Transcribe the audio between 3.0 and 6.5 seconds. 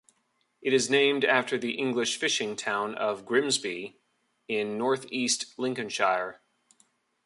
Grimsby in North East Lincolnshire.